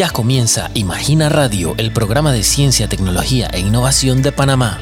[0.00, 4.78] Ya comienza Imagina Radio, el programa de ciencia, tecnología e innovación de Panamá.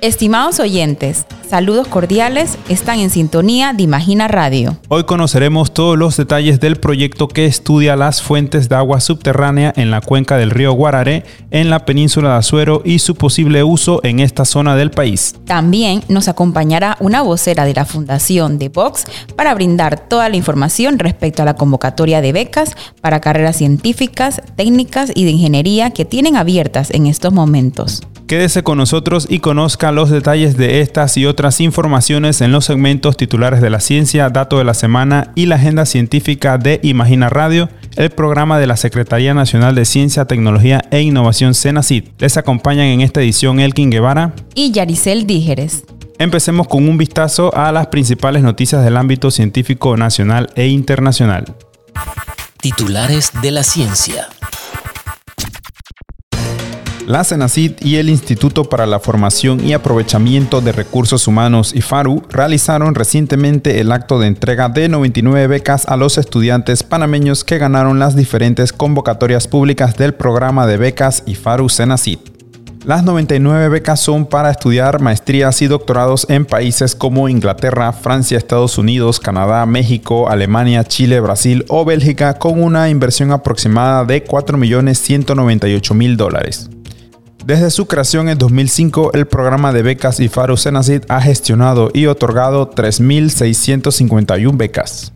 [0.00, 4.78] Estimados oyentes, saludos cordiales, están en sintonía de Imagina Radio.
[4.88, 9.90] Hoy conoceremos todos los detalles del proyecto que estudia las fuentes de agua subterránea en
[9.90, 14.20] la cuenca del río Guararé, en la península de Azuero y su posible uso en
[14.20, 15.34] esta zona del país.
[15.44, 19.04] También nos acompañará una vocera de la Fundación de Vox
[19.36, 25.12] para brindar toda la información respecto a la convocatoria de becas para carreras científicas, técnicas
[25.14, 28.00] y de ingeniería que tienen abiertas en estos momentos.
[28.32, 33.16] Quédese con nosotros y conozca los detalles de estas y otras informaciones en los segmentos
[33.16, 37.68] titulares de la ciencia, dato de la semana y la agenda científica de Imagina Radio,
[37.96, 42.04] el programa de la Secretaría Nacional de Ciencia, Tecnología e Innovación CENACID.
[42.18, 45.84] Les acompañan en esta edición Elkin Guevara y Yaricel Dígeres.
[46.18, 51.56] Empecemos con un vistazo a las principales noticias del ámbito científico nacional e internacional.
[52.60, 54.28] Titulares de la ciencia.
[57.12, 62.94] La CENACID y el Instituto para la Formación y Aprovechamiento de Recursos Humanos IFARU realizaron
[62.94, 68.16] recientemente el acto de entrega de 99 becas a los estudiantes panameños que ganaron las
[68.16, 72.18] diferentes convocatorias públicas del programa de becas IFARU CENACID.
[72.86, 78.78] Las 99 becas son para estudiar maestrías y doctorados en países como Inglaterra, Francia, Estados
[78.78, 86.70] Unidos, Canadá, México, Alemania, Chile, Brasil o Bélgica con una inversión aproximada de 4.198.000 dólares.
[87.44, 90.54] Desde su creación en 2005, el programa de becas IFARU
[91.08, 95.12] ha gestionado y otorgado 3.651 becas.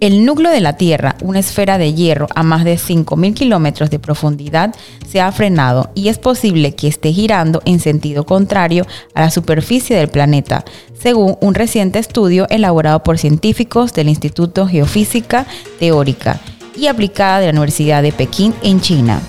[0.00, 3.98] El núcleo de la Tierra, una esfera de hierro a más de 5.000 kilómetros de
[3.98, 4.74] profundidad,
[5.08, 9.96] se ha frenado y es posible que esté girando en sentido contrario a la superficie
[9.96, 10.66] del planeta,
[10.98, 15.46] según un reciente estudio elaborado por científicos del Instituto Geofísica
[15.78, 16.38] Teórica
[16.76, 19.20] y Aplicada de la Universidad de Pekín en China.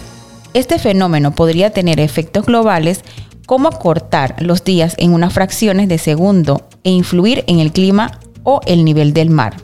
[0.53, 3.01] Este fenómeno podría tener efectos globales
[3.45, 8.59] como acortar los días en unas fracciones de segundo e influir en el clima o
[8.65, 9.55] el nivel del mar.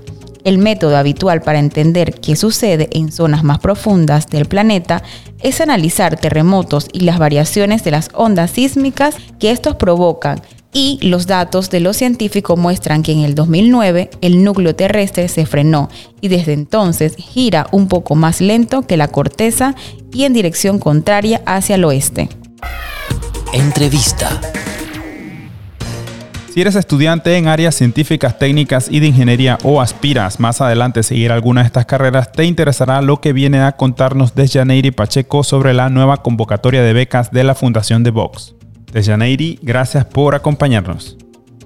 [0.46, 5.04] El método habitual para entender qué sucede en zonas más profundas del planeta
[5.42, 10.42] es analizar terremotos y las variaciones de las ondas sísmicas que estos provocan
[10.74, 15.46] y los datos de los científicos muestran que en el 2009 el núcleo terrestre se
[15.46, 15.90] frenó
[16.22, 19.76] y desde entonces gira un poco más lento que la corteza
[20.14, 22.30] y en dirección contraria hacia el oeste.
[23.54, 24.40] Entrevista.
[26.58, 31.04] Si eres estudiante en áreas científicas, técnicas y de ingeniería o aspiras más adelante a
[31.04, 35.76] seguir alguna de estas carreras, te interesará lo que viene a contarnos Janeiri Pacheco sobre
[35.76, 38.57] la nueva convocatoria de becas de la Fundación de Vox.
[38.92, 41.18] Dejaneiri, gracias por acompañarnos.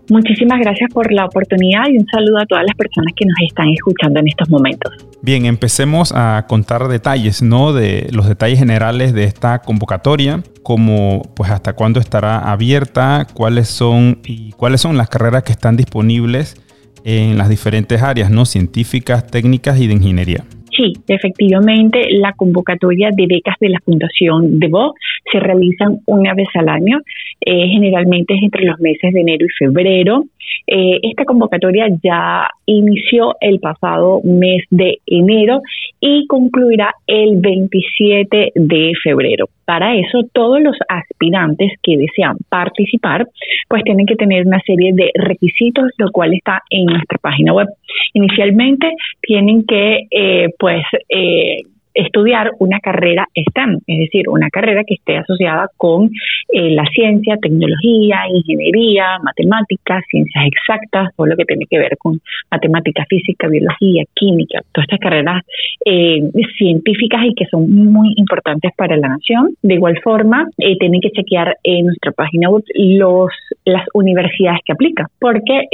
[0.10, 3.70] Muchísimas gracias por la oportunidad y un saludo a todas las personas que nos están
[3.70, 4.94] escuchando en estos momentos.
[5.22, 7.72] Bien, empecemos a contar detalles, ¿no?
[7.72, 14.20] De los detalles generales de esta convocatoria, como pues hasta cuándo estará abierta, cuáles son
[14.26, 16.60] y cuáles son las carreras que están disponibles
[17.06, 18.46] en las diferentes áreas, ¿no?
[18.46, 20.44] Científicas, técnicas y de ingeniería.
[20.82, 25.00] Sí, efectivamente, la convocatoria de becas de la Fundación de Vox
[25.32, 26.98] se realizan una vez al año,
[27.40, 30.26] eh, generalmente es entre los meses de enero y febrero.
[30.66, 35.62] Eh, esta convocatoria ya inició el pasado mes de enero
[36.00, 39.48] y concluirá el 27 de febrero.
[39.66, 43.28] Para eso, todos los aspirantes que desean participar,
[43.70, 47.68] pues tienen que tener una serie de requisitos, lo cual está en nuestra página web.
[48.14, 54.96] Inicialmente, tienen que, eh, pues, eh, estudiar una carrera STEM, es decir, una carrera que
[54.96, 56.10] esté asociada con
[56.54, 62.20] eh, la ciencia, tecnología, ingeniería, matemáticas, ciencias exactas, todo lo que tiene que ver con
[62.50, 65.44] matemática, física, biología, química, todas estas carreras
[65.86, 66.22] eh,
[66.58, 69.56] científicas y que son muy importantes para la nación.
[69.62, 73.32] De igual forma, eh, tienen que chequear en nuestra página web los,
[73.66, 75.68] las universidades que aplican, porque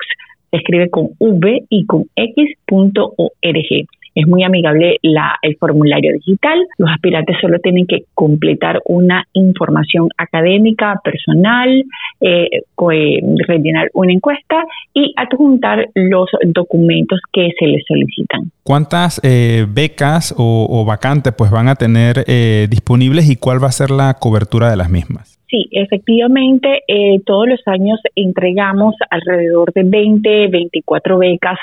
[0.52, 3.86] se escribe con v y con x.org.
[4.14, 6.58] Es muy amigable el formulario digital.
[6.76, 11.82] Los aspirantes solo tienen que completar una información académica, personal,
[12.20, 18.52] eh, eh, rellenar una encuesta y adjuntar los documentos que se les solicitan.
[18.62, 22.24] ¿Cuántas eh, becas o, vacantes pues van a tener
[22.68, 25.41] disponibles y cuál va a ser la cobertura de las mismas?
[25.52, 26.80] Sí, efectivamente,
[27.26, 31.58] todos los años entregamos alrededor de 20, 24 becas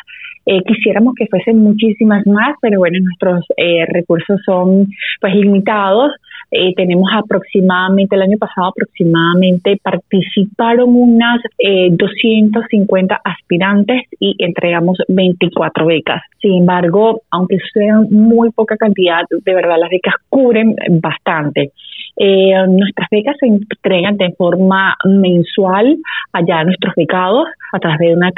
[0.51, 4.87] eh, quisiéramos que fuesen muchísimas más, pero bueno, nuestros eh, recursos son
[5.21, 6.11] pues limitados.
[6.49, 11.39] Eh, tenemos aproximadamente, el año pasado aproximadamente participaron unas
[11.91, 16.23] 250 aspirantes y entregamos 24 becas.
[16.41, 21.73] Sin embargo, aunque sean muy poca cantidad, de verdad las becas cubren bastante.
[22.17, 25.97] Eh, nuestras becas se entregan de forma mensual
[26.33, 28.29] allá a nuestros becados a través de una,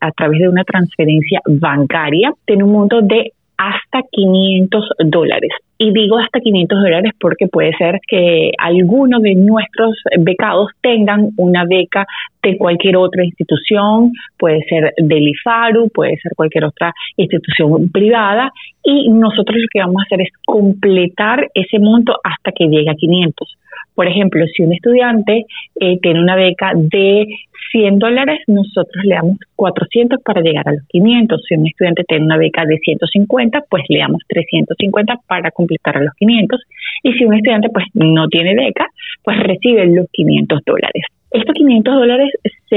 [0.00, 2.32] a través de una transferencia bancaria.
[2.44, 5.50] Tiene un monto de hasta 500 dólares.
[5.82, 11.64] Y digo hasta 500 dólares porque puede ser que algunos de nuestros becados tengan una
[11.64, 12.06] beca
[12.42, 18.52] de cualquier otra institución, puede ser del IFARU, puede ser cualquier otra institución privada,
[18.84, 22.94] y nosotros lo que vamos a hacer es completar ese monto hasta que llegue a
[22.94, 23.56] 500.
[23.94, 25.46] Por ejemplo, si un estudiante
[25.80, 27.26] eh, tiene una beca de
[27.72, 31.42] 100 dólares, nosotros le damos 400 para llegar a los 500.
[31.46, 36.00] Si un estudiante tiene una beca de 150, pues le damos 350 para completar a
[36.00, 36.60] los 500.
[37.02, 38.86] Y si un estudiante pues no tiene beca,
[39.22, 41.04] pues recibe los 500 dólares.
[41.30, 42.30] Estos 500 dólares
[42.68, 42.76] se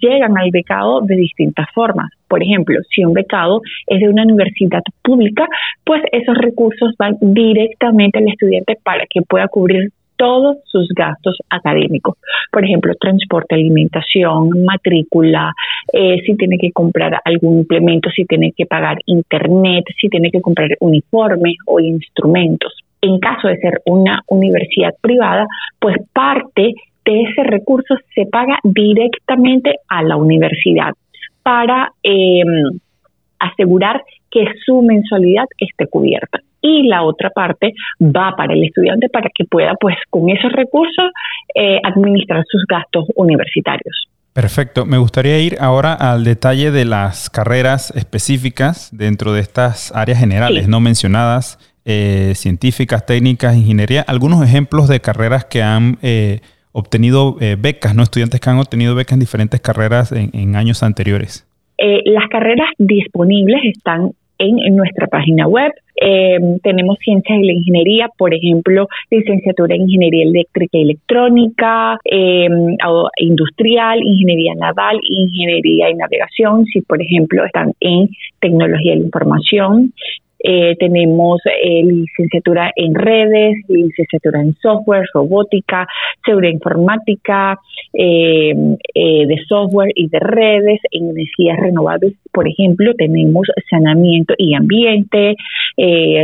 [0.00, 2.10] llegan al becado de distintas formas.
[2.26, 5.46] Por ejemplo, si un becado es de una universidad pública,
[5.84, 12.16] pues esos recursos van directamente al estudiante para que pueda cubrir todos sus gastos académicos.
[12.52, 15.54] Por ejemplo, transporte, alimentación, matrícula,
[15.92, 20.42] eh, si tiene que comprar algún implemento, si tiene que pagar internet, si tiene que
[20.42, 22.74] comprar uniformes o instrumentos.
[23.00, 25.46] En caso de ser una universidad privada,
[25.78, 26.74] pues parte
[27.04, 30.92] de ese recurso se paga directamente a la universidad
[31.42, 32.78] para em,
[33.38, 39.30] asegurar que su mensualidad esté cubierta y la otra parte va para el estudiante para
[39.34, 41.10] que pueda, pues, con esos recursos
[41.54, 44.08] eh, administrar sus gastos universitarios.
[44.32, 44.86] Perfecto.
[44.86, 50.68] Me gustaría ir ahora al detalle de las carreras específicas dentro de estas áreas generales
[50.68, 54.02] no mencionadas, eh, científicas, técnicas, ingeniería.
[54.06, 56.40] Algunos ejemplos de carreras que han eh,
[56.70, 58.04] obtenido becas, ¿no?
[58.04, 61.44] Estudiantes que han obtenido becas en diferentes carreras en, años anteriores.
[62.04, 65.72] las carreras disponibles están en nuestra página web.
[66.00, 72.48] Eh, tenemos ciencias de la ingeniería, por ejemplo, licenciatura en ingeniería eléctrica y electrónica, eh,
[73.18, 78.08] industrial, ingeniería naval, ingeniería y navegación, si por ejemplo están en
[78.40, 79.92] tecnología de la información,
[80.40, 85.86] eh, tenemos eh, licenciatura en redes, licenciatura en software, robótica,
[86.24, 87.58] seguridad informática,
[87.92, 88.54] eh,
[88.94, 95.34] de software y de redes, en energías renovables, por ejemplo, tenemos saneamiento y ambiente,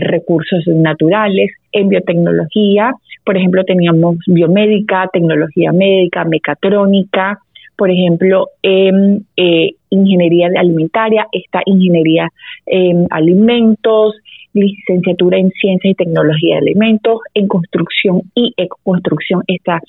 [0.00, 2.92] recursos naturales, en biotecnología,
[3.24, 7.38] por ejemplo, teníamos biomédica, tecnología médica, mecatrónica,
[7.76, 12.28] por ejemplo, en eh, ingeniería alimentaria, está ingeniería
[12.66, 14.14] en alimentos,
[14.52, 19.80] licenciatura en ciencia y tecnología de alimentos, en construcción y ecoconstrucción está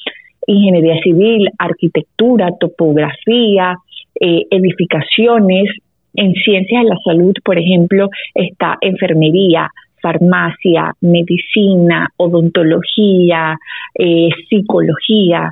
[0.48, 3.76] ingeniería civil, arquitectura, topografía,
[4.20, 5.66] eh, edificaciones,
[6.14, 9.70] en ciencias de la salud, por ejemplo, está enfermería,
[10.02, 13.58] farmacia, medicina, odontología,
[13.96, 15.52] eh, psicología,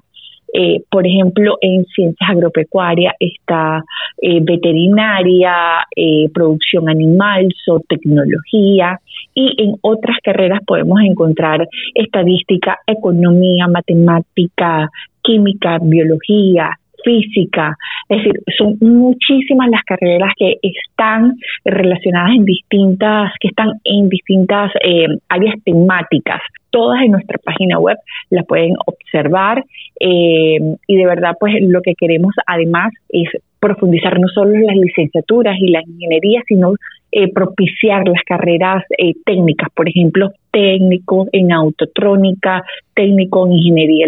[0.54, 3.84] eh, por ejemplo, en ciencias agropecuarias está
[4.22, 9.00] eh, veterinaria, eh, producción animal, zootecnología
[9.34, 14.90] y en otras carreras podemos encontrar estadística, economía, matemática,
[15.24, 17.76] química, biología, física,
[18.10, 21.34] es decir, son muchísimas las carreras que están
[21.66, 26.42] relacionadas en distintas, que están en distintas eh, áreas temáticas.
[26.74, 27.98] Todas en nuestra página web
[28.32, 29.64] las pueden observar
[30.00, 34.76] eh, y de verdad, pues lo que queremos además es profundizar no solo en las
[34.76, 36.74] licenciaturas y la ingeniería, sino
[37.12, 38.84] eh, propiciar las carreras
[39.24, 42.64] técnicas, por ejemplo, técnico en autotrónica,
[42.96, 44.08] técnico en ingeniería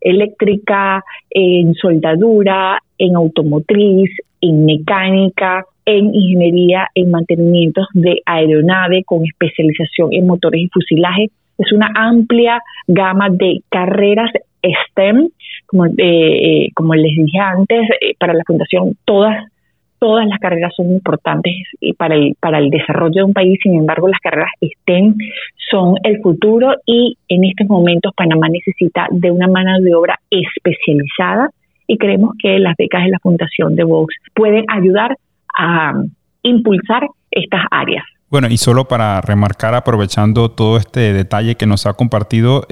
[0.00, 4.10] eléctrica, en soldadura, en automotriz,
[4.40, 11.30] en mecánica, en ingeniería, en mantenimientos de aeronave con especialización en motores y fusilaje.
[11.60, 14.30] Es una amplia gama de carreras
[14.62, 15.28] STEM,
[15.66, 19.46] como, eh, como les dije antes, eh, para la Fundación todas
[19.98, 21.52] todas las carreras son importantes
[21.98, 25.14] para el, para el desarrollo de un país, sin embargo las carreras STEM
[25.70, 31.50] son el futuro y en estos momentos Panamá necesita de una mano de obra especializada
[31.86, 35.16] y creemos que las becas de la Fundación de Vox pueden ayudar
[35.56, 35.92] a
[36.42, 38.04] impulsar estas áreas.
[38.30, 42.64] Bueno, y solo para remarcar, aprovechando todo este detalle que nos ha compartido,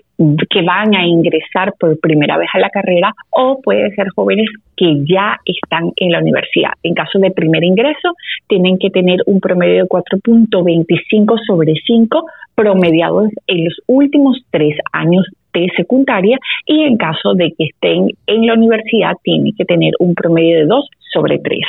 [0.49, 5.03] que van a ingresar por primera vez a la carrera, o pueden ser jóvenes que
[5.05, 6.71] ya están en la universidad.
[6.81, 8.15] En caso de primer ingreso,
[8.47, 15.27] tienen que tener un promedio de 4.25 sobre 5 promediados en los últimos tres años
[15.53, 20.15] de secundaria y en caso de que estén en la universidad tienen que tener un
[20.15, 21.59] promedio de 2 sobre 3.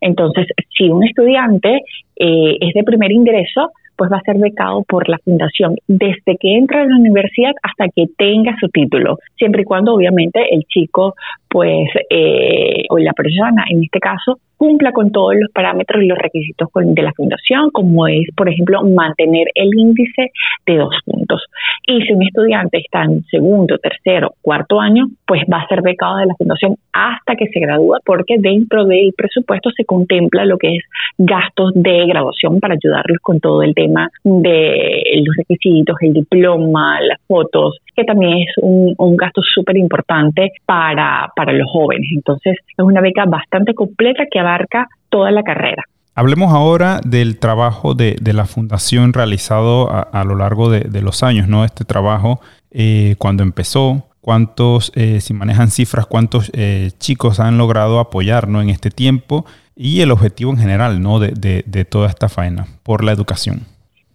[0.00, 0.46] Entonces,
[0.76, 1.82] si un estudiante
[2.16, 6.56] eh, es de primer ingreso, pues va a ser becado por la fundación desde que
[6.56, 11.14] entra a la universidad hasta que tenga su título, siempre y cuando obviamente el chico,
[11.48, 16.18] pues, eh, o la persona en este caso, cumpla con todos los parámetros y los
[16.18, 20.30] requisitos de la fundación, como es, por ejemplo, mantener el índice
[20.66, 21.42] de dos puntos.
[21.86, 26.18] Y si un estudiante está en segundo, tercero, cuarto año, pues va a ser becado
[26.18, 30.76] de la fundación hasta que se gradúa, porque dentro del presupuesto se contempla lo que
[30.76, 30.84] es
[31.18, 37.20] gastos de graduación para ayudarlos con todo el tema de los requisitos, el diploma, las
[37.26, 42.08] fotos, que también es un, gasto súper importante para, para los jóvenes.
[42.14, 45.84] Entonces, es una beca bastante completa que abarca toda la carrera.
[46.14, 51.64] Hablemos ahora del trabajo de, la fundación realizado a, lo largo de, los años, ¿no?
[51.64, 52.40] Este trabajo,
[52.70, 58.68] eh, cuando empezó, cuántos, eh, si manejan cifras, cuántos eh, chicos han logrado apoyar en
[58.68, 61.18] este tiempo y el objetivo en general ¿no?
[61.18, 63.60] de, de toda esta faena por la educación.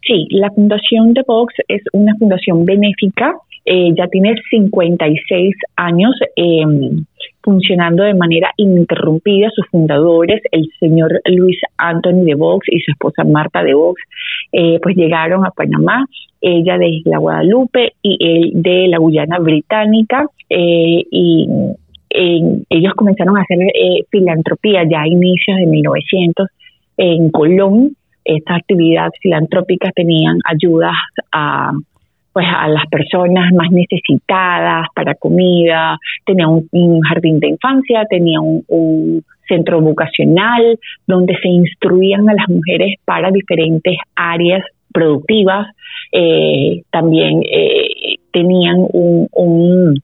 [0.03, 3.33] Sí, la Fundación de Vox es una fundación benéfica,
[3.65, 7.03] ya tiene 56 años em,
[7.47, 9.49] funcionando de manera ininterrumpida.
[9.55, 14.01] Sus fundadores, el señor Luis Anthony de Vox y su esposa Marta de Vox,
[14.51, 16.05] eh, pues llegaron a Panamá,
[16.41, 20.25] ella de Isla Guadalupe y él de la Guyana Británica.
[20.49, 21.47] Eh, y
[22.09, 26.49] ellos comenzaron a hacer eh, filantropía ya a inicios de 1900
[26.97, 27.95] en Colón.
[28.25, 30.97] Estas actividades filantrópicas tenían ayudas
[31.31, 31.71] a
[32.37, 39.23] pues a las personas más necesitadas para comida, tenía un, jardín de infancia, tenía un,
[39.47, 40.77] centro vocacional
[41.07, 44.63] donde se instruían a las mujeres para diferentes áreas
[44.93, 45.65] productivas,
[46.11, 49.99] eh, también eh, tenían un,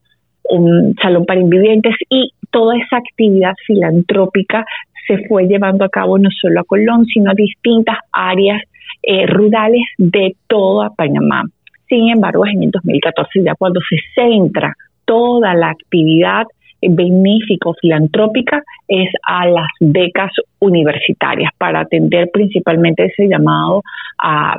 [1.00, 4.66] salón para invivientes y toda esa actividad filantrópica
[5.06, 8.60] se fue llevando a cabo no solo a Colón, sino a distintas áreas
[9.04, 11.44] eh, rurales de toda Panamá.
[11.94, 14.74] Sin embargo, en el 2014, ya cuando se centra
[15.06, 16.48] toda la actividad
[16.82, 23.84] benéfico-filantrópica, es a las becas universitarias para atender principalmente ese llamado
[24.18, 24.56] a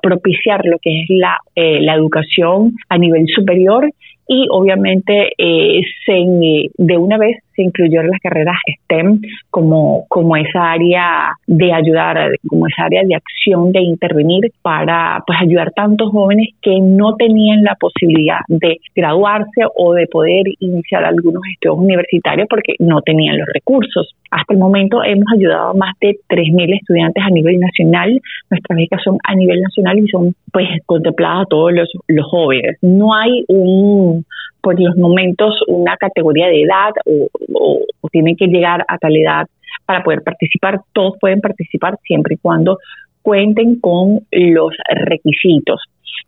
[0.00, 3.90] propiciar lo que es la, eh, la educación a nivel superior
[4.26, 6.14] y obviamente eh, se,
[6.78, 12.66] de una vez se incluyeron las carreras STEM como, como esa área de ayudar, como
[12.66, 17.64] esa área de acción, de intervenir para pues ayudar a tantos jóvenes que no tenían
[17.64, 23.48] la posibilidad de graduarse o de poder iniciar algunos estudios universitarios porque no tenían los
[23.52, 24.14] recursos.
[24.30, 28.20] Hasta el momento hemos ayudado a más de 3.000 estudiantes a nivel nacional.
[28.50, 32.78] Nuestras becas son a nivel nacional y son pues contempladas a todos los, los jóvenes.
[32.80, 34.24] No hay un
[34.62, 37.28] por los momentos una categoría de edad o,
[38.10, 39.46] tienen que llegar a tal edad
[39.86, 40.80] para poder participar.
[40.92, 42.78] Todos pueden participar siempre y cuando
[43.22, 44.74] cuenten con los
[45.06, 45.80] requisitos.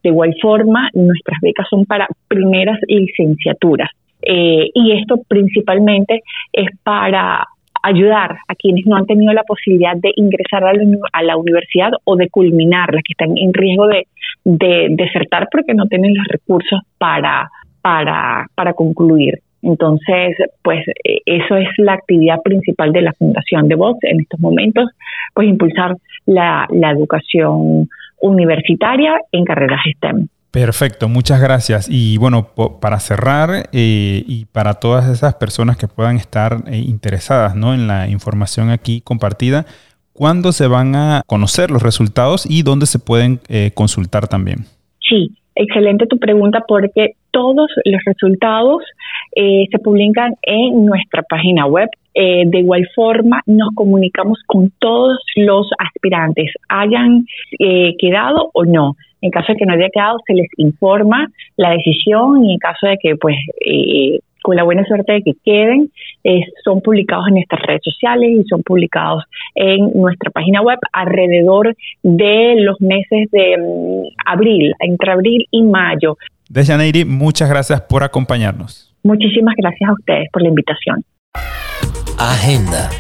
[0.03, 3.91] De igual forma, nuestras becas son para primeras licenciaturas.
[4.23, 6.23] Eh, y esto principalmente
[6.53, 7.47] es para
[7.83, 12.31] ayudar a quienes no han tenido la posibilidad de ingresar a la, universidad o de
[12.31, 17.51] culminar, las que están en riesgo de desertar porque no tienen los recursos para,
[17.85, 19.41] para, para concluir.
[19.61, 24.41] Entonces, pues eh, eso es la actividad principal de la Fundación de Vox en estos
[24.41, 24.89] momentos,
[25.35, 27.91] pues impulsar la, la educación
[28.23, 30.29] universitaria en carreras STEM.
[30.51, 31.89] Perfecto, muchas gracias.
[31.91, 32.49] Y bueno,
[32.81, 37.75] para cerrar eh, y para todas esas personas que puedan estar eh, interesadas ¿no?
[37.75, 39.67] en la información aquí compartida,
[40.15, 44.65] ¿cuándo se van a conocer los resultados y dónde se pueden eh, consultar también?
[45.01, 48.83] Sí, excelente tu pregunta porque todos los resultados
[49.35, 51.89] se publican en nuestra página web.
[52.15, 57.27] de igual forma, nos comunicamos con todos los aspirantes, hayan
[57.99, 58.95] quedado o no.
[59.25, 62.87] En caso de que no haya quedado, se les informa la decisión y en caso
[62.87, 65.91] de que, pues, eh, con la buena suerte de que queden,
[66.63, 69.25] son publicados en nuestras redes sociales y son publicados
[69.55, 76.19] en nuestra página web alrededor de los meses de mm, abril, entre abril y mayo.
[76.51, 78.95] Dejaneiri, muchas gracias por acompañarnos.
[79.03, 81.03] Muchísimas gracias a ustedes por la invitación.
[82.19, 82.91] Agenda.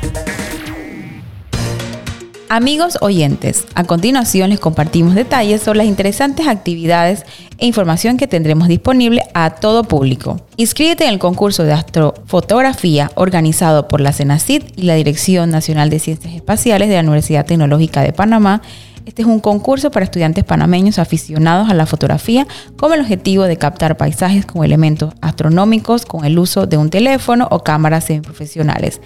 [2.50, 7.24] Amigos oyentes, a continuación les compartimos detalles sobre las interesantes actividades
[7.58, 10.40] e información que tendremos disponible a todo público.
[10.56, 15.98] Inscríbete en el concurso de astrofotografía organizado por la CENACID y la Dirección Nacional de
[15.98, 18.62] Ciencias Espaciales de la Universidad Tecnológica de Panamá.
[19.06, 22.46] Este es un concurso para estudiantes panameños aficionados a la fotografía
[22.76, 27.46] con el objetivo de captar paisajes con elementos astronómicos con el uso de un teléfono
[27.50, 29.00] o cámaras semiprofesionales.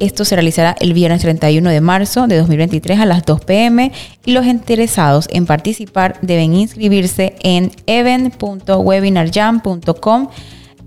[0.00, 3.92] Esto se realizará el viernes 31 de marzo de 2023 a las 2 pm
[4.26, 10.28] y los interesados en participar deben inscribirse en event.webinarjam.com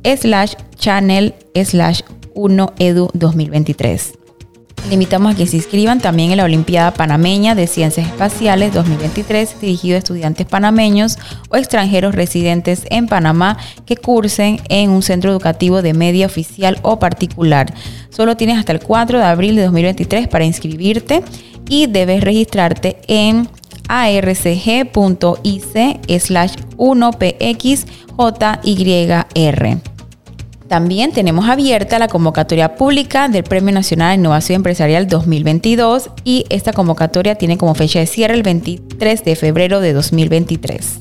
[0.03, 1.33] slash channel
[1.63, 2.01] slash
[2.35, 4.16] 1edu 2023.
[4.87, 9.59] Le invitamos a que se inscriban también en la Olimpiada Panameña de Ciencias Espaciales 2023,
[9.59, 11.17] dirigido a estudiantes panameños
[11.49, 16.99] o extranjeros residentes en Panamá que cursen en un centro educativo de media oficial o
[16.99, 17.73] particular.
[18.09, 21.21] Solo tienes hasta el 4 de abril de 2023 para inscribirte
[21.67, 23.49] y debes registrarte en
[23.89, 24.89] arcg.ic
[26.17, 27.87] slash 1pxjyr.
[30.67, 36.73] También tenemos abierta la convocatoria pública del Premio Nacional de Innovación Empresarial 2022 y esta
[36.73, 40.99] convocatoria tiene como fecha de cierre el 23 de febrero de 2023.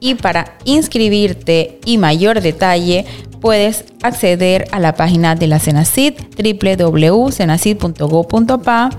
[0.00, 3.06] Y para inscribirte y mayor detalle,
[3.40, 8.90] puedes acceder a la página de la Cenacid www.cenacid.go.pa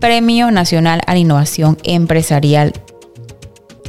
[0.00, 2.74] Premio Nacional a la Innovación Empresarial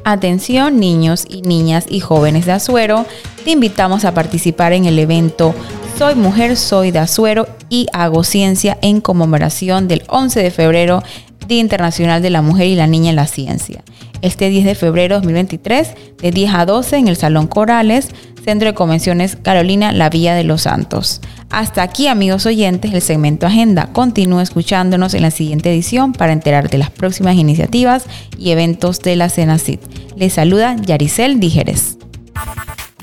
[0.08, 3.08] Atención niños y niñas y jóvenes de Azuero,
[3.44, 5.56] te invitamos a participar en el evento
[5.98, 11.02] Soy Mujer, Soy de Azuero y Hago Ciencia en conmemoración del 11 de febrero,
[11.48, 13.84] Día Internacional de la Mujer y la Niña en la Ciencia.
[14.26, 18.10] Este 10 de febrero de 2023, de 10 a 12 en el Salón Corales,
[18.44, 21.22] Centro de Convenciones Carolina, la Villa de los Santos.
[21.52, 23.92] Hasta aquí, amigos oyentes, el segmento Agenda.
[23.94, 29.16] Continúa escuchándonos en la siguiente edición para enterar de las próximas iniciativas y eventos de
[29.16, 29.80] la CENACIT.
[30.16, 32.00] Les saluda Yaricel Dígeres.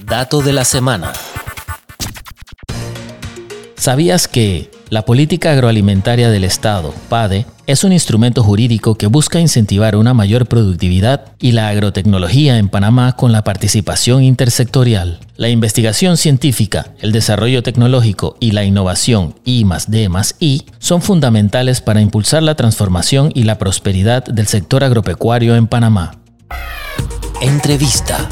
[0.05, 1.13] Dato de la semana.
[3.77, 9.97] ¿Sabías que la política agroalimentaria del Estado, PADE, es un instrumento jurídico que busca incentivar
[9.97, 15.21] una mayor productividad y la agrotecnología en Panamá con la participación intersectorial.
[15.37, 22.03] La investigación científica, el desarrollo tecnológico y la innovación I D I son fundamentales para
[22.03, 26.19] impulsar la transformación y la prosperidad del sector agropecuario en Panamá.
[27.41, 28.29] Entrevista.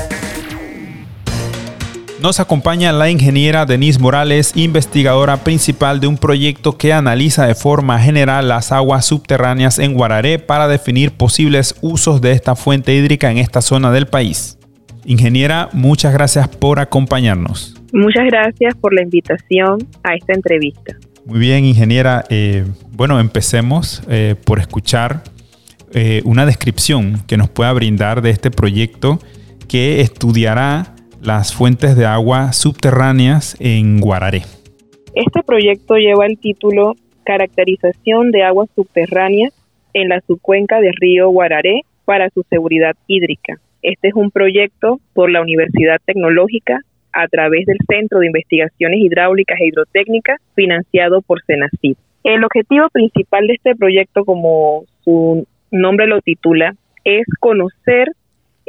[2.22, 7.98] Nos acompaña la ingeniera Denise Morales, investigadora principal de un proyecto que analiza de forma
[7.98, 13.38] general las aguas subterráneas en Guararé para definir posibles usos de esta fuente hídrica en
[13.38, 14.58] esta zona del país.
[15.06, 17.74] Ingeniera, muchas gracias por acompañarnos.
[17.94, 20.96] Muchas gracias por la invitación a esta entrevista.
[21.24, 22.26] Muy bien, ingeniera.
[22.28, 25.24] Eh, bueno, empecemos eh, por escuchar
[25.94, 29.20] eh, una descripción que nos pueda brindar de este proyecto
[29.68, 34.42] que estudiará las fuentes de agua subterráneas en Guararé.
[35.14, 39.52] Este proyecto lleva el título Caracterización de aguas subterráneas
[39.92, 43.60] en la subcuenca del río Guararé para su seguridad hídrica.
[43.82, 46.80] Este es un proyecto por la Universidad Tecnológica
[47.12, 51.96] a través del Centro de Investigaciones Hidráulicas e Hidrotécnicas financiado por CENACID.
[52.24, 58.12] El objetivo principal de este proyecto, como su nombre lo titula, es conocer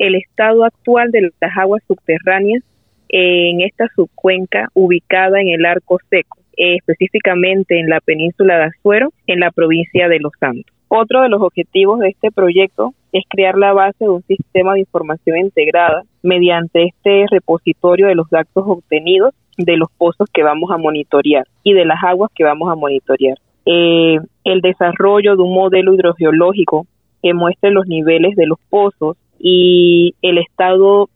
[0.01, 2.63] el estado actual de las aguas subterráneas
[3.09, 9.39] en esta subcuenca ubicada en el Arco Seco, específicamente en la península de Azuero, en
[9.39, 10.73] la provincia de Los Santos.
[10.87, 14.79] Otro de los objetivos de este proyecto es crear la base de un sistema de
[14.79, 20.77] información integrada mediante este repositorio de los datos obtenidos de los pozos que vamos a
[20.77, 23.37] monitorear y de las aguas que vamos a monitorear.
[23.67, 26.87] Eh, el desarrollo de un modelo hidrogeológico
[27.21, 31.09] que muestre los niveles de los pozos y el estado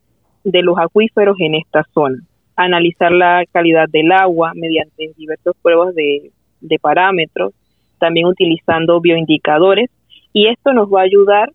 [0.43, 2.17] de los acuíferos en esta zona.
[2.55, 7.53] Analizar la calidad del agua mediante diversas pruebas de, de parámetros,
[7.99, 9.89] también utilizando bioindicadores,
[10.33, 11.51] y esto nos va a ayudar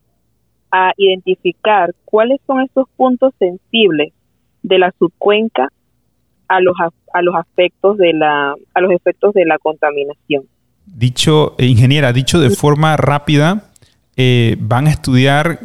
[0.70, 4.12] a identificar cuáles son esos puntos sensibles
[4.62, 5.68] de la subcuenca
[6.48, 6.74] a los,
[7.12, 10.44] a los aspectos de la a los efectos de la contaminación.
[10.86, 13.70] Dicho eh, ingeniera, dicho de forma rápida,
[14.16, 15.58] eh, van a estudiar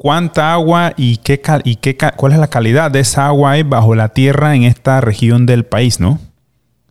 [0.00, 4.08] cuánta agua y qué y qué cuál es la calidad de esa agua bajo la
[4.14, 6.16] tierra en esta región del país, ¿no?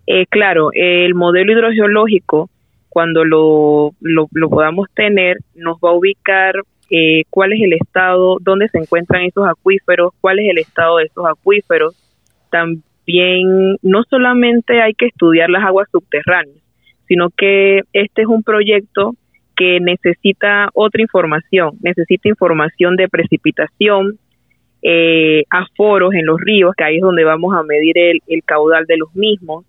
[0.06, 2.52] Eh, claro, el modelo hidrogeológico
[2.88, 6.54] cuando lo, lo, lo podamos tener nos va a ubicar
[6.91, 11.06] eh, cuál es el estado, dónde se encuentran esos acuíferos, cuál es el estado de
[11.06, 11.95] esos acuíferos.
[12.52, 16.63] También no solamente hay que estudiar las aguas subterráneas,
[17.08, 19.15] sino que este es un proyecto
[19.60, 24.17] que necesita otra información, necesita información de precipitación,
[24.82, 28.86] eh, aforos en los ríos, que ahí es donde vamos a medir el, el caudal
[28.86, 29.65] de los mismos,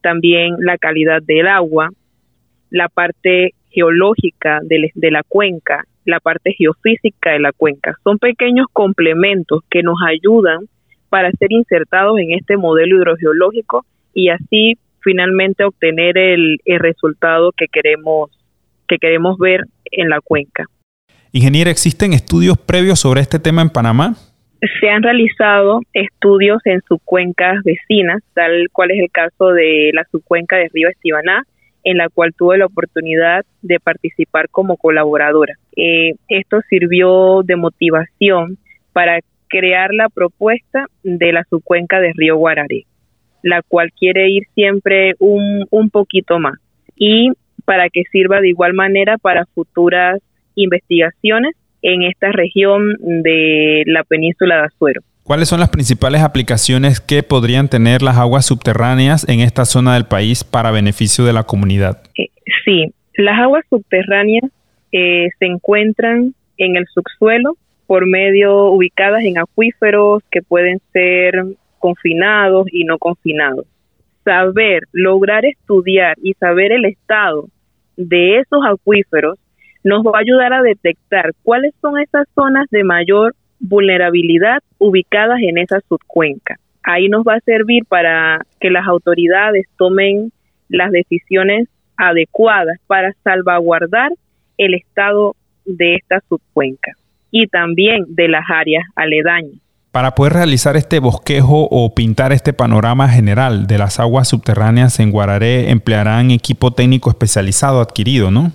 [0.00, 1.90] también la calidad del agua,
[2.70, 7.94] la parte geológica de, de la cuenca, la parte geofísica de la cuenca.
[8.02, 10.66] Son pequeños complementos que nos ayudan
[11.10, 18.30] para ser insertados en este modelo hidrogeológico y así finalmente obtener el, resultado que queremos,
[18.88, 20.64] que queremos ver en la cuenca.
[21.32, 24.14] Ingeniera, ¿existen estudios previos sobre este tema en Panamá?
[24.80, 30.56] Se han realizado estudios en subcuencas vecinas, tal cual es el caso de la subcuenca
[30.56, 31.44] de Río Estibaná,
[31.84, 35.54] en la cual tuve la oportunidad de participar como colaboradora.
[35.76, 38.58] Eh, esto sirvió de motivación
[38.92, 42.84] para crear la propuesta de la subcuenca de Río Guararé,
[43.42, 46.58] la cual quiere ir siempre un, un poquito más
[46.96, 47.30] y
[47.68, 50.22] para que sirva de igual manera para futuras
[50.54, 55.02] investigaciones en esta región de la península de Azuero.
[55.22, 60.06] ¿Cuáles son las principales aplicaciones que podrían tener las aguas subterráneas en esta zona del
[60.06, 62.02] país para beneficio de la comunidad?
[62.16, 62.28] Eh,
[62.64, 64.44] sí, las aguas subterráneas
[64.92, 71.34] eh, se encuentran en el subsuelo por medio ubicadas en acuíferos que pueden ser
[71.78, 73.66] confinados y no confinados.
[74.24, 77.50] Saber, lograr estudiar y saber el estado
[77.98, 79.38] de esos acuíferos
[79.84, 85.58] nos va a ayudar a detectar cuáles son esas zonas de mayor vulnerabilidad ubicadas en
[85.58, 86.56] esa subcuenca.
[86.82, 90.30] Ahí nos va a servir para que las autoridades tomen
[90.68, 94.12] las decisiones adecuadas para salvaguardar
[94.58, 95.34] el estado
[95.64, 96.92] de esta subcuenca
[97.30, 99.60] y también de las áreas aledañas.
[99.98, 105.10] Para poder realizar este bosquejo o pintar este panorama general de las aguas subterráneas en
[105.10, 108.52] Guararé, emplearán equipo técnico especializado adquirido, ¿no?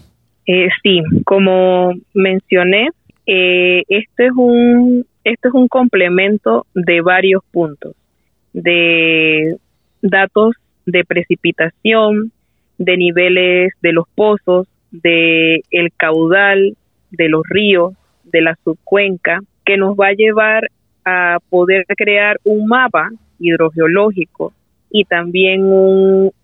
[0.47, 2.87] Eh, sí, como mencioné,
[3.25, 7.93] eh, este es un este es un complemento de varios puntos
[8.53, 9.57] de
[10.01, 12.31] datos de precipitación
[12.77, 16.77] de niveles de los pozos de el caudal
[17.11, 20.69] de los ríos de la subcuenca que nos va a llevar
[21.05, 24.53] a poder crear un mapa hidrogeológico
[24.89, 25.63] y también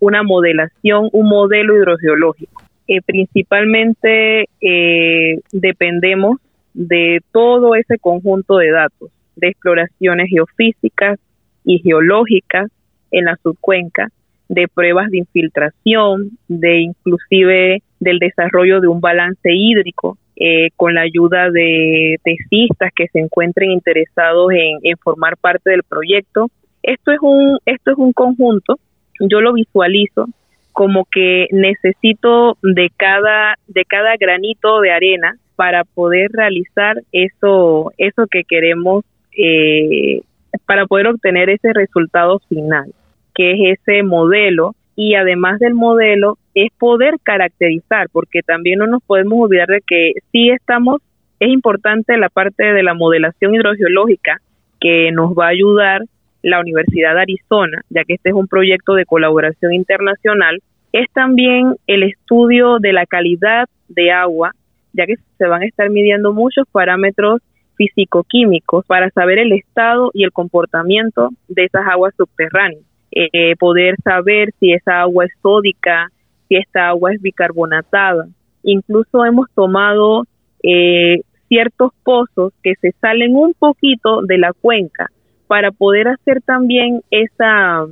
[0.00, 2.62] una modelación, un modelo hidrogeológico.
[2.88, 6.38] Eh, principalmente eh, dependemos
[6.74, 11.18] de todo ese conjunto de datos, de exploraciones geofísicas
[11.64, 12.70] y geológicas
[13.12, 14.08] en la subcuenca,
[14.48, 21.02] de pruebas de infiltración, de inclusive del desarrollo de un balance hídrico eh, con la
[21.02, 26.48] ayuda de tesistas que se encuentren interesados en, formar parte del proyecto.
[26.82, 28.78] Esto es un esto es un conjunto.
[29.20, 30.28] Yo lo visualizo
[30.72, 38.26] como que necesito de cada de cada granito de arena para poder realizar eso, eso
[38.30, 39.04] que queremos
[39.36, 40.22] eh,
[40.64, 42.94] para poder obtener ese resultado final,
[43.34, 44.74] que es ese modelo.
[45.02, 50.12] Y además del modelo, es poder caracterizar, porque también no nos podemos olvidar de que
[50.30, 51.00] sí estamos,
[51.38, 54.42] es importante la parte de la modelación hidrogeológica
[54.78, 56.02] que nos va a ayudar
[56.42, 60.58] la Universidad de Arizona, ya que este es un proyecto de colaboración internacional,
[60.92, 64.52] es también el estudio de la calidad de agua,
[64.92, 67.40] ya que se van a estar midiendo muchos parámetros
[67.76, 72.89] físico-químicos para saber el estado y el comportamiento de esas aguas subterráneas.
[73.12, 76.08] Eh, poder saber si esa agua es sódica,
[76.48, 78.28] si esta agua es bicarbonatada.
[78.62, 80.24] Incluso hemos tomado
[80.62, 85.08] eh, ciertos pozos que se salen un poquito de la cuenca
[85.48, 87.84] para poder hacer también esa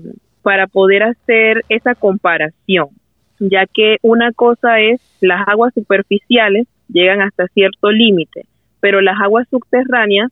[0.43, 2.89] para poder hacer esa comparación,
[3.41, 8.47] ya que una cosa es las aguas superficiales llegan hasta cierto límite,
[8.81, 10.31] pero las aguas subterráneas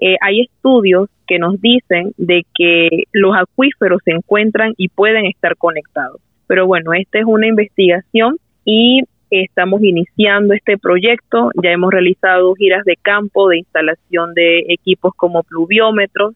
[0.00, 5.56] eh, hay estudios que nos dicen de que los acuíferos se encuentran y pueden estar
[5.56, 6.20] conectados.
[6.46, 11.50] Pero bueno, esta es una investigación y estamos iniciando este proyecto.
[11.62, 16.34] Ya hemos realizado giras de campo de instalación de equipos como pluviómetros,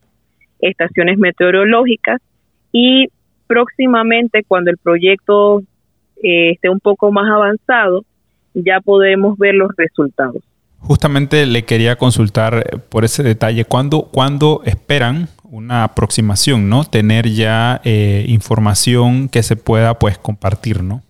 [0.59, 2.21] estaciones meteorológicas
[2.71, 3.07] y
[3.47, 5.61] próximamente cuando el proyecto
[6.23, 8.05] eh, esté un poco más avanzado,
[8.53, 10.43] ya podemos ver los resultados.
[10.79, 16.83] Justamente le quería consultar eh, por ese detalle, ¿cuándo, ¿cuándo esperan una aproximación, ¿no?
[16.83, 21.01] Tener ya eh, información que se pueda pues compartir, ¿no?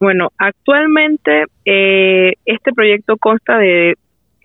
[0.00, 3.94] Bueno, actualmente eh, este proyecto consta de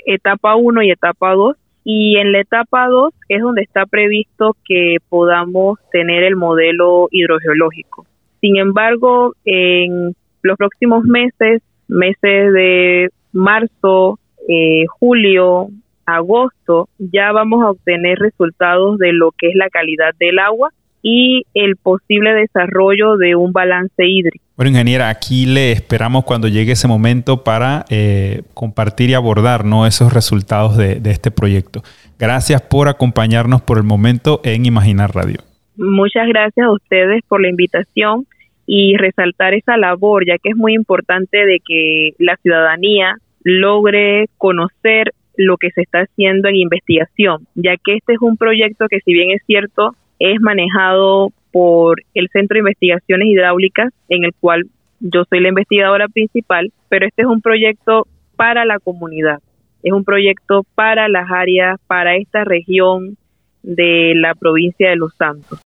[0.06, 4.98] etapa 1 y etapa 2 y en la etapa 2 es donde está previsto que
[5.10, 8.06] podamos tener el modelo hidrogeológico.
[8.42, 15.70] Sin embargo, en los próximos meses, meses de marzo, eh, julio,
[16.06, 21.44] agosto, ya vamos a obtener resultados de lo que es la calidad del agua y
[21.54, 24.44] el posible desarrollo de un balance hídrico.
[24.56, 29.86] Bueno, ingeniera, aquí le esperamos cuando llegue ese momento para eh, compartir y abordar ¿no?
[29.86, 31.84] esos resultados de, de este proyecto.
[32.18, 35.38] Gracias por acompañarnos por el momento en Imaginar Radio.
[35.78, 38.26] Muchas gracias a ustedes por la invitación
[38.66, 43.16] y resaltar esa labor, ya que es muy importante de que la ciudadanía
[43.48, 48.88] logre conocer lo que se está haciendo en investigación, ya que este es un proyecto
[48.90, 54.34] que si bien es cierto, es manejado por el Centro de Investigaciones Hidráulicas, en el
[54.38, 54.64] cual
[55.00, 58.06] yo soy la investigadora principal, pero este es un proyecto
[58.36, 59.40] para la comunidad,
[59.82, 63.16] es un proyecto para las áreas, para esta región
[63.64, 65.62] de la provincia de Los Santos.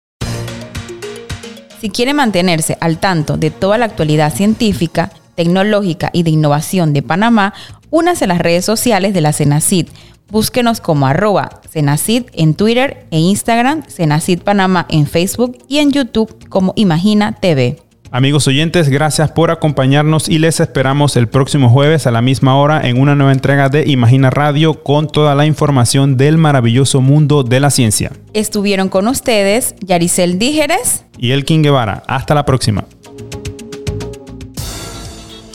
[1.77, 7.01] Si quiere mantenerse al tanto de toda la actualidad científica, tecnológica y de innovación de
[7.01, 7.53] Panamá,
[7.89, 9.87] únase a las redes sociales de la CENACID.
[10.29, 16.49] Búsquenos como arroba Cenacid en Twitter e Instagram, Cenacid Panamá en Facebook y en YouTube
[16.49, 17.77] como Imagina TV.
[18.11, 22.81] Amigos oyentes, gracias por acompañarnos y les esperamos el próximo jueves a la misma hora
[22.81, 27.61] en una nueva entrega de Imagina Radio con toda la información del maravilloso mundo de
[27.61, 28.11] la ciencia.
[28.33, 32.03] Estuvieron con ustedes Yaricel Dígeres y Elkin Guevara.
[32.07, 32.83] Hasta la próxima.